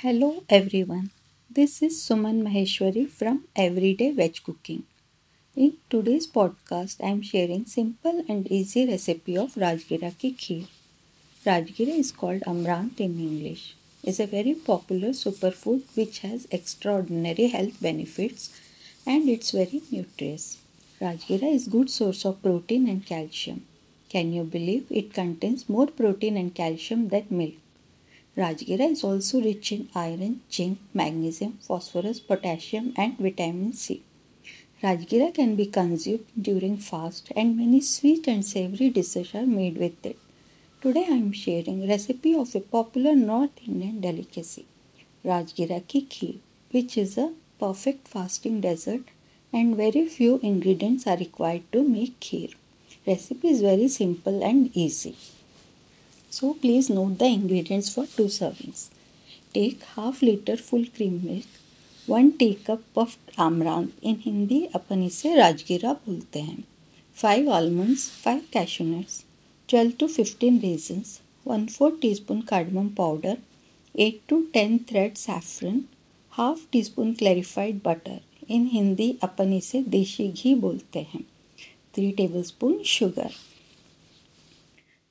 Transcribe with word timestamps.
Hello 0.00 0.44
everyone. 0.50 1.08
This 1.50 1.80
is 1.80 1.94
Suman 1.98 2.42
Maheshwari 2.46 3.08
from 3.08 3.44
Everyday 3.56 4.10
Veg 4.10 4.42
Cooking. 4.44 4.82
In 5.56 5.78
today's 5.88 6.26
podcast, 6.26 7.02
I 7.02 7.08
am 7.12 7.22
sharing 7.22 7.64
simple 7.64 8.22
and 8.28 8.46
easy 8.58 8.86
recipe 8.86 9.38
of 9.38 9.54
Rajgira 9.54 10.10
ki 10.18 10.34
kheer. 10.42 10.66
Rajgira 11.46 11.98
is 12.02 12.12
called 12.12 12.42
Amaranth 12.46 13.00
in 13.00 13.18
English. 13.18 13.74
It's 14.04 14.20
a 14.20 14.26
very 14.26 14.52
popular 14.52 15.14
superfood 15.22 15.84
which 15.94 16.18
has 16.18 16.46
extraordinary 16.50 17.46
health 17.46 17.80
benefits 17.80 18.50
and 19.06 19.30
it's 19.30 19.52
very 19.52 19.80
nutritious. 19.90 20.58
Rajgira 21.00 21.54
is 21.54 21.68
good 21.68 21.88
source 21.88 22.26
of 22.26 22.42
protein 22.42 22.86
and 22.86 23.06
calcium. 23.06 23.64
Can 24.10 24.34
you 24.34 24.44
believe 24.44 24.88
it 24.90 25.14
contains 25.14 25.70
more 25.70 25.86
protein 25.86 26.36
and 26.36 26.54
calcium 26.54 27.08
than 27.08 27.24
milk? 27.30 27.54
Rajgira 28.36 28.90
is 28.90 29.02
also 29.02 29.40
rich 29.40 29.72
in 29.72 29.88
iron, 29.94 30.42
zinc, 30.52 30.78
magnesium, 30.92 31.58
phosphorus, 31.62 32.20
potassium, 32.20 32.92
and 32.94 33.16
vitamin 33.16 33.72
C. 33.72 34.02
Rajgira 34.82 35.32
can 35.32 35.56
be 35.56 35.64
consumed 35.64 36.26
during 36.40 36.76
fast 36.76 37.32
and 37.34 37.56
many 37.56 37.80
sweet 37.80 38.28
and 38.28 38.44
savory 38.44 38.90
dishes 38.90 39.34
are 39.34 39.46
made 39.46 39.78
with 39.78 40.04
it. 40.04 40.18
Today 40.82 41.06
I 41.08 41.14
am 41.14 41.32
sharing 41.32 41.88
recipe 41.88 42.34
of 42.34 42.54
a 42.54 42.60
popular 42.60 43.16
North 43.16 43.58
Indian 43.66 44.02
delicacy, 44.02 44.66
Rajgira 45.24 45.88
ki 45.88 46.02
kheer, 46.02 46.36
which 46.72 46.98
is 46.98 47.16
a 47.16 47.32
perfect 47.58 48.06
fasting 48.06 48.60
dessert 48.60 49.04
and 49.50 49.76
very 49.76 50.06
few 50.06 50.38
ingredients 50.42 51.06
are 51.06 51.16
required 51.16 51.62
to 51.72 51.82
make 51.82 52.20
kheer. 52.20 52.54
Recipe 53.06 53.48
is 53.48 53.62
very 53.62 53.88
simple 53.88 54.44
and 54.44 54.76
easy. 54.76 55.16
So 56.36 56.50
please 56.52 56.92
note 56.92 57.12
the 57.18 57.22
ingredients 57.22 57.88
for 57.90 58.06
two 58.16 58.26
servings 58.28 58.88
take 59.54 59.84
half 59.86 60.24
litre 60.24 60.56
full 60.56 60.84
cream 60.96 61.12
milk 61.24 62.10
one 62.10 62.28
teacup 62.66 62.82
puffed 62.96 63.30
amaranth 63.38 63.88
in 64.02 64.16
Hindi 64.20 64.60
अपन 64.74 65.02
इसे 65.02 65.34
राजगिरा 65.34 65.92
बोलते 65.92 66.40
हैं. 66.40 66.64
Five 67.14 67.50
almonds 67.52 68.08
five 68.24 68.42
cashewnuts 68.52 69.22
12 69.68 69.92
to 70.00 70.08
15 70.08 70.60
raisins 70.62 71.20
one 71.46 71.66
four 71.66 71.98
teaspoon 72.14 72.40
cardamom 72.40 72.88
powder 72.88 73.38
eight 73.94 74.20
to 74.28 74.40
ten 74.54 74.78
thread 74.88 75.14
saffron 75.16 75.82
half 76.32 76.66
teaspoon 76.84 77.12
clarified 77.12 77.80
butter 77.84 78.20
in 78.48 78.68
Hindi 78.72 79.14
अपन 79.22 79.52
इसे 79.52 79.82
देशी 79.88 80.28
घी 80.28 80.54
बोलते 80.54 81.06
हैं. 81.14 81.24
Three 81.94 82.10
tablespoon 82.42 82.82
sugar 82.86 83.30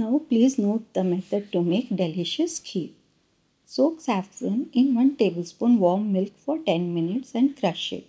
Now 0.00 0.18
please 0.30 0.54
note 0.64 0.84
the 0.96 1.02
method 1.04 1.44
to 1.52 1.60
make 1.70 1.88
delicious 2.00 2.52
kheer. 2.68 2.90
Soak 3.72 3.96
saffron 4.04 4.60
in 4.80 4.86
1 5.00 5.10
tablespoon 5.22 5.74
warm 5.82 6.04
milk 6.14 6.32
for 6.44 6.56
10 6.68 6.94
minutes 6.94 7.34
and 7.40 7.50
crush 7.58 7.84
it. 7.96 8.06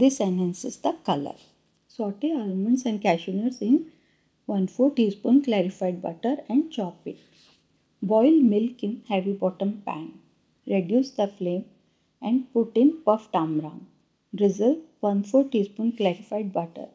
This 0.00 0.16
enhances 0.26 0.78
the 0.86 0.94
color. 1.08 1.36
Saute 1.96 2.30
almonds 2.40 2.84
and 2.90 3.00
cashew 3.04 3.34
nuts 3.38 3.60
in 3.68 3.76
1 4.56 4.66
4 4.74 4.90
teaspoon 4.98 5.38
clarified 5.46 6.02
butter 6.06 6.34
and 6.48 6.72
chop 6.76 6.98
it. 7.14 7.22
Boil 8.14 8.36
milk 8.54 8.82
in 8.88 8.98
heavy 9.12 9.36
bottom 9.46 9.72
pan. 9.86 10.10
Reduce 10.74 11.12
the 11.20 11.30
flame 11.38 11.64
and 12.20 12.46
put 12.54 12.84
in 12.84 12.92
puffed 13.06 13.42
amaranth. 13.44 13.88
Drizzle 14.40 14.78
1 15.12 15.24
4 15.32 15.48
teaspoon 15.54 15.90
clarified 16.02 16.52
butter. 16.60 16.88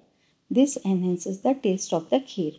This 0.58 0.80
enhances 0.94 1.38
the 1.47 1.56
taste 1.67 1.94
of 2.00 2.09
the 2.14 2.23
kheer. 2.31 2.56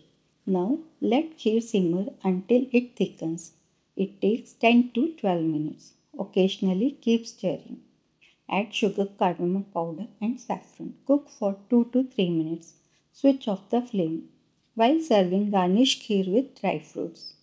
Now 0.57 0.79
let 1.13 1.27
kheer 1.41 1.63
simmer 1.71 2.05
until 2.29 2.63
it 2.79 2.87
thickens. 2.99 3.43
It 4.03 4.13
takes 4.23 4.55
10 4.55 4.93
to 4.95 5.03
12 5.21 5.43
minutes. 5.55 5.93
Occasionally 6.25 6.91
keep 7.03 7.27
stirring. 7.27 7.81
Add 8.49 8.73
sugar, 8.73 9.07
cardamom 9.19 9.65
powder 9.75 10.07
and 10.23 10.41
saffron. 10.41 10.95
Cook 11.07 11.29
for 11.29 11.53
2 11.69 11.91
to 11.93 12.05
3 12.05 12.31
minutes. 12.31 12.69
Switch 13.13 13.47
off 13.47 13.69
the 13.75 13.83
flame. 13.91 14.17
While 14.75 15.01
serving, 15.11 15.51
garnish 15.51 15.95
kheer 16.05 16.27
with 16.35 16.59
dry 16.61 16.79
fruits. 16.79 17.35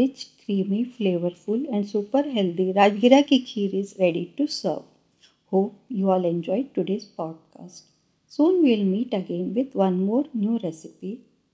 Rich, 0.00 0.22
creamy, 0.44 0.84
flavorful 0.96 1.60
and 1.74 1.88
super 1.88 2.24
healthy 2.38 2.72
Rajgira 2.80 3.20
ki 3.26 3.38
kheer 3.50 3.74
is 3.82 3.96
ready 3.98 4.26
to 4.36 4.46
serve. 4.46 4.86
Hope 5.50 5.74
you 5.88 6.10
all 6.12 6.24
enjoyed 6.34 6.72
today's 6.72 7.10
podcast. 7.20 7.82
Soon 8.28 8.62
we'll 8.62 8.88
meet 8.96 9.12
again 9.22 9.54
with 9.58 9.80
one 9.86 9.98
more 10.10 10.26
new 10.32 10.58
recipe. 10.68 11.14